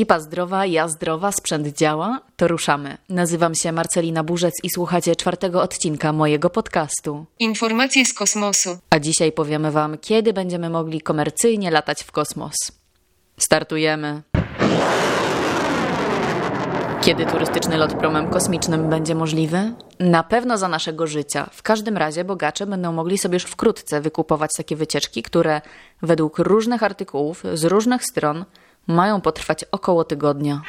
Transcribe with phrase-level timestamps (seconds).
[0.00, 2.98] Ekipa zdrowa, ja zdrowa, sprzęt działa, to ruszamy.
[3.08, 7.26] Nazywam się Marcelina Burzec i słuchacie czwartego odcinka mojego podcastu.
[7.38, 8.78] Informacje z kosmosu.
[8.90, 12.54] A dzisiaj powiemy Wam, kiedy będziemy mogli komercyjnie latać w kosmos.
[13.36, 14.22] Startujemy.
[17.00, 19.72] Kiedy turystyczny lot promem kosmicznym będzie możliwy?
[19.98, 21.50] Na pewno za naszego życia.
[21.52, 25.60] W każdym razie bogacze będą mogli sobie już wkrótce wykupować takie wycieczki, które
[26.02, 28.44] według różnych artykułów z różnych stron
[28.90, 30.62] mają potrwać około tygodnia.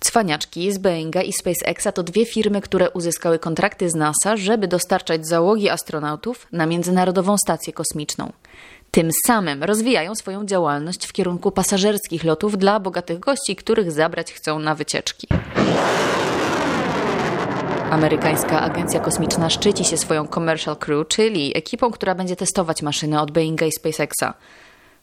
[0.00, 5.26] Cwaniaczki z Boeinga i SpaceXa to dwie firmy, które uzyskały kontrakty z NASA, żeby dostarczać
[5.26, 8.32] załogi astronautów na Międzynarodową Stację Kosmiczną.
[8.90, 14.58] Tym samym rozwijają swoją działalność w kierunku pasażerskich lotów dla bogatych gości, których zabrać chcą
[14.58, 15.28] na wycieczki.
[17.90, 23.30] Amerykańska Agencja Kosmiczna szczyci się swoją Commercial Crew, czyli ekipą, która będzie testować maszyny od
[23.30, 24.34] Boeinga i SpaceXa.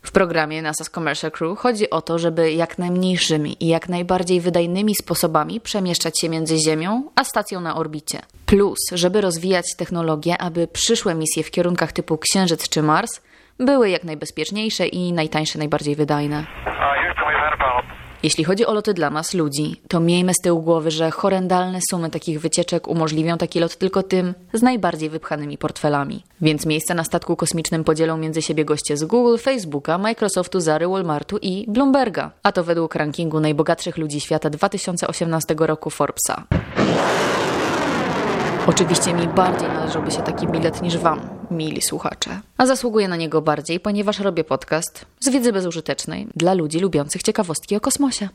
[0.06, 4.96] W programie NASA's Commercial Crew chodzi o to, żeby jak najmniejszymi i jak najbardziej wydajnymi
[4.96, 8.20] sposobami przemieszczać się między Ziemią a stacją na orbicie.
[8.46, 13.22] Plus, żeby rozwijać technologię, aby przyszłe misje w kierunkach typu Księżyc czy Mars
[13.60, 16.46] były jak najbezpieczniejsze i najtańsze, najbardziej wydajne.
[18.24, 22.10] Jeśli chodzi o loty dla nas, ludzi, to miejmy z tyłu głowy, że horrendalne sumy
[22.10, 26.24] takich wycieczek umożliwią taki lot tylko tym z najbardziej wypchanymi portfelami.
[26.42, 31.38] Więc miejsce na statku kosmicznym podzielą między siebie goście z Google, Facebooka, Microsoftu, Zary, Walmartu
[31.42, 32.32] i Bloomberga.
[32.44, 36.44] A to według rankingu najbogatszych ludzi świata 2018 roku Forbesa.
[38.68, 42.40] Oczywiście mi bardziej należałby się taki bilet niż Wam, mili słuchacze.
[42.58, 47.76] A zasługuję na niego bardziej, ponieważ robię podcast z wiedzy bezużytecznej dla ludzi lubiących ciekawostki
[47.76, 48.30] o kosmosie.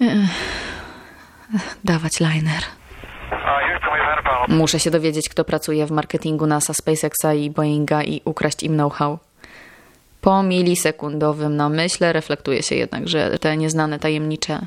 [0.00, 0.18] Ech,
[1.84, 2.62] dawać liner.
[4.48, 9.18] Muszę się dowiedzieć, kto pracuje w marketingu NASA, SpaceXa i Boeinga i ukraść im know-how.
[10.20, 14.66] Po milisekundowym namyśle reflektuje się jednak, że te nieznane, tajemnicze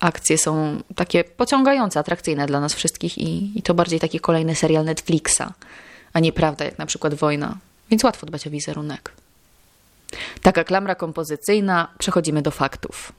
[0.00, 4.84] akcje są takie pociągające, atrakcyjne dla nas wszystkich i, i to bardziej taki kolejny serial
[4.84, 5.42] Netflixa,
[6.12, 7.56] a nie prawda jak na przykład wojna.
[7.90, 9.12] Więc łatwo dbać o wizerunek.
[10.42, 13.12] Taka klamra kompozycyjna, przechodzimy do faktów.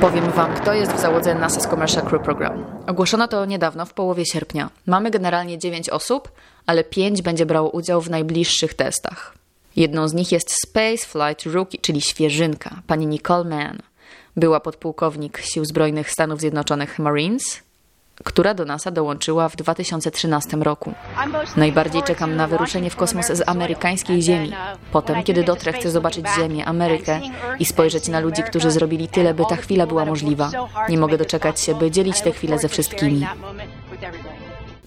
[0.00, 2.64] Powiem Wam, kto jest w załodze NASA's Commercial Crew Program.
[2.86, 4.70] Ogłoszono to niedawno, w połowie sierpnia.
[4.86, 6.32] Mamy generalnie 9 osób,
[6.66, 9.34] ale 5 będzie brało udział w najbliższych testach.
[9.76, 13.78] Jedną z nich jest Space Flight Rookie, czyli świeżynka, pani Nicole Mann
[14.36, 17.62] była podpułkownik Sił Zbrojnych Stanów Zjednoczonych Marines,
[18.24, 20.94] która do NASA dołączyła w 2013 roku.
[21.56, 24.52] Najbardziej czekam na wyruszenie w kosmos z amerykańskiej ziemi.
[24.92, 27.20] Potem, kiedy dotrę, chcę zobaczyć Ziemię, Amerykę
[27.58, 30.50] i spojrzeć na ludzi, którzy zrobili tyle, by ta chwila była możliwa.
[30.88, 33.26] Nie mogę doczekać się, by dzielić tę chwilę ze wszystkimi.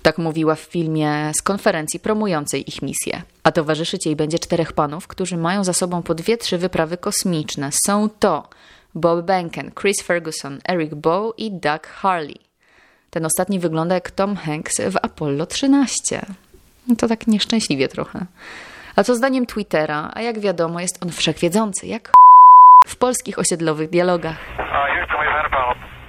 [0.02, 3.22] Tak mówiła w filmie z konferencji promującej ich misję.
[3.44, 7.70] A towarzyszyć jej będzie czterech panów, którzy mają za sobą po dwie, trzy wyprawy kosmiczne.
[7.86, 8.50] Są to
[8.96, 12.40] Bob Benken, Chris Ferguson, Eric Bow i Doug Harley.
[13.10, 16.22] Ten ostatni wygląda jak Tom Hanks w Apollo 13.
[16.98, 18.26] To tak nieszczęśliwie trochę.
[18.96, 22.12] A co zdaniem Twittera, a jak wiadomo jest on wszechwiedzący, jak
[22.88, 24.38] w polskich osiedlowych dialogach.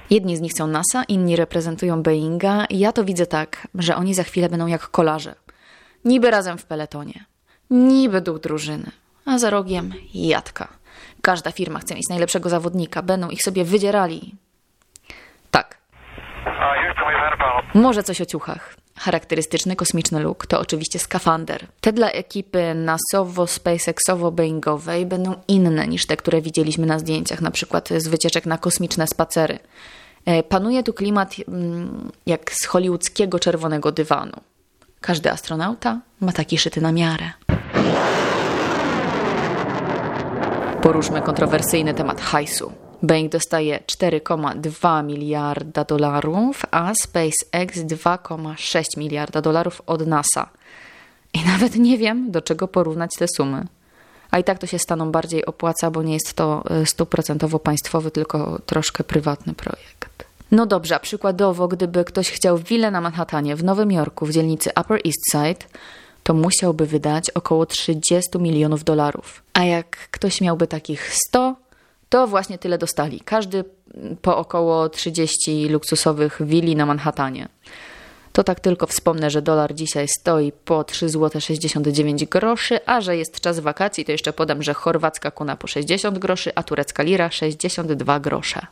[0.09, 4.13] Jedni z nich są NASA, inni reprezentują Boeinga i ja to widzę tak, że oni
[4.13, 5.35] za chwilę będą jak kolarze.
[6.05, 7.25] Niby razem w peletonie,
[7.69, 8.91] niby duch drużyny,
[9.25, 10.78] a za rogiem jadka.
[11.29, 14.35] Każda firma chce mieć najlepszego zawodnika, będą ich sobie wydzierali.
[15.51, 15.77] Tak.
[17.73, 18.75] Może coś o ciuchach.
[18.97, 21.67] Charakterystyczny kosmiczny look to oczywiście skafander.
[21.81, 28.07] Te dla ekipy nasowo-SpaceXowo-Boeingowej będą inne niż te, które widzieliśmy na zdjęciach, na przykład z
[28.07, 29.59] wycieczek na kosmiczne spacery.
[30.25, 34.33] E, panuje tu klimat mm, jak z hollywoodzkiego czerwonego dywanu.
[35.01, 37.29] Każdy astronauta ma taki szyty na miarę.
[40.81, 42.71] Poruszmy kontrowersyjny temat hajsu.
[43.03, 50.49] Boeing dostaje 4,2 miliarda dolarów, a SpaceX 2,6 miliarda dolarów od NASA.
[51.33, 53.65] I nawet nie wiem, do czego porównać te sumy.
[54.31, 58.11] A i tak to się staną bardziej opłaca, bo nie jest to e, stuprocentowo państwowy,
[58.11, 60.25] tylko troszkę prywatny projekt.
[60.51, 64.69] No dobrze, a przykładowo, gdyby ktoś chciał willę na Manhattanie w Nowym Jorku w dzielnicy
[64.81, 65.65] Upper East Side,
[66.29, 69.43] to musiałby wydać około 30 milionów dolarów.
[69.53, 71.55] A jak ktoś miałby takich 100,
[72.09, 73.21] to właśnie tyle dostali.
[73.21, 73.63] Każdy
[74.21, 77.47] po około 30 luksusowych willi na Manhattanie.
[78.33, 83.17] To tak tylko wspomnę, że dolar dzisiaj stoi po 3 zł 69 groszy, a że
[83.17, 87.31] jest czas wakacji, to jeszcze podam, że chorwacka kuna po 60 groszy, a turecka lira
[87.31, 88.67] 62 grosze.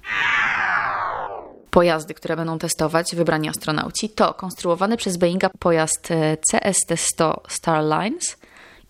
[1.78, 8.38] Pojazdy, które będą testować wybrani astronauci, to konstruowany przez Boeinga pojazd e, CST-100 Starlines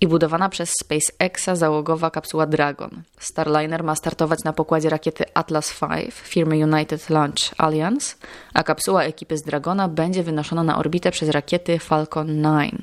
[0.01, 3.01] i budowana przez SpaceXa załogowa kapsuła Dragon.
[3.19, 8.16] Starliner ma startować na pokładzie rakiety Atlas V firmy United Launch Alliance,
[8.54, 12.74] a kapsuła ekipy z Dragona będzie wynoszona na orbitę przez rakiety Falcon 9,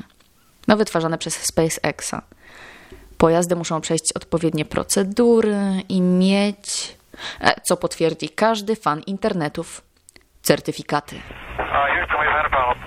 [0.69, 2.23] no wytwarzane przez SpaceXa.
[3.19, 6.97] Pojazdy muszą przejść odpowiednie procedury i mieć,
[7.41, 9.83] e, co potwierdzi każdy fan internetów,
[10.44, 11.17] certyfikaty.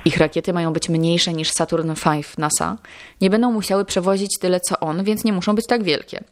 [0.06, 2.78] Ich rakiety mają być mniejsze niż Saturn V NASA.
[3.22, 6.24] Nie będą musiały przewozić tyle co on, więc nie muszą być tak wielkie.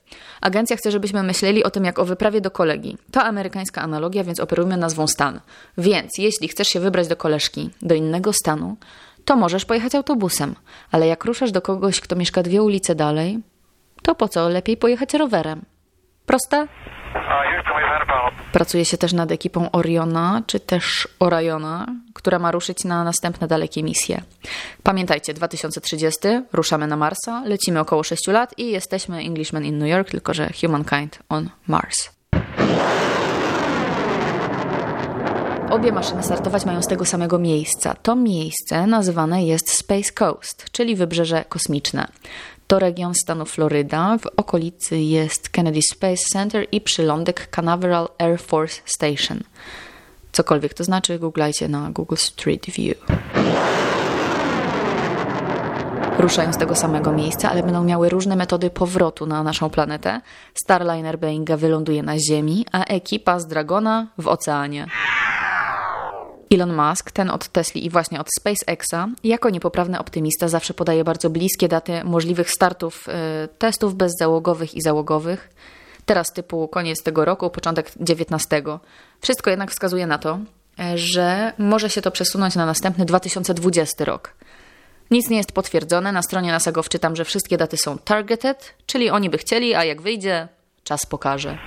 [0.42, 2.98] Agencja chce, żebyśmy myśleli o tym jak o wyprawie do kolegi.
[3.12, 5.40] To amerykańska analogia, więc operujmy nazwą stan.
[5.78, 8.78] Więc jeśli chcesz się wybrać do koleżki, do innego stanu,
[9.26, 10.56] to możesz pojechać autobusem.
[10.92, 13.40] Ale jak ruszasz do kogoś, kto mieszka dwie ulice dalej,
[14.04, 15.62] to po co lepiej pojechać rowerem?
[16.26, 16.68] Proste?
[18.52, 23.84] Pracuje się też nad ekipą Oriona, czy też Oriona, która ma ruszyć na następne dalekie
[23.84, 24.22] misje.
[24.84, 26.20] Pamiętajcie, 2030
[26.54, 30.50] ruszamy na Marsa, lecimy około 6 lat i jesteśmy Englishman in New York, tylko że
[30.62, 32.16] Humankind on Mars.
[35.70, 37.94] Obie maszyny startować mają z tego samego miejsca.
[37.94, 42.08] To miejsce nazywane jest Space Coast, czyli wybrzeże kosmiczne.
[42.68, 44.18] To region stanu Floryda.
[44.18, 49.40] W okolicy jest Kennedy Space Center i przylądek Canaveral Air Force Station.
[50.32, 52.98] Cokolwiek to znaczy, googlajcie na Google Street View.
[56.20, 60.22] Ruszają z tego samego miejsca, ale będą miały różne metody powrotu na naszą planetę.
[60.54, 64.88] Starliner Boeinga wyląduje na Ziemi, a ekipa z Dragona w oceanie.
[66.56, 71.30] Elon Musk, ten od Tesli i właśnie od SpaceXa, jako niepoprawny optymista zawsze podaje bardzo
[71.30, 73.12] bliskie daty możliwych startów y,
[73.48, 75.50] testów bezzałogowych i załogowych.
[76.06, 78.62] Teraz typu koniec tego roku, początek 19.
[79.22, 80.40] Wszystko jednak wskazuje na to,
[80.80, 84.34] e, że może się to przesunąć na następny 2020 rok.
[85.12, 86.12] Nic nie jest potwierdzone.
[86.12, 89.84] Na stronie NASA go wczytam, że wszystkie daty są targeted, czyli oni by chcieli, a
[89.84, 90.48] jak wyjdzie,
[90.84, 91.58] czas pokaże.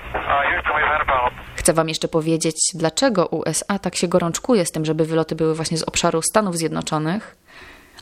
[1.59, 5.77] Chcę Wam jeszcze powiedzieć, dlaczego USA tak się gorączkuje z tym, żeby wyloty były właśnie
[5.77, 7.35] z obszaru Stanów Zjednoczonych,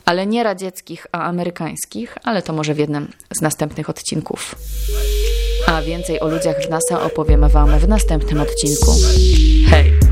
[0.04, 4.54] ale nie radzieckich, a amerykańskich, ale to może w jednym z następnych odcinków.
[5.66, 8.92] A więcej o ludziach w NASA opowiemy Wam w następnym odcinku.
[9.70, 10.07] Hej!